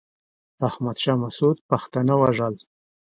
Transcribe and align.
احمد 0.67 0.97
شاه 1.03 1.17
مسعود 1.23 1.57
پښتانه 1.69 2.13
وژل. 2.21 2.55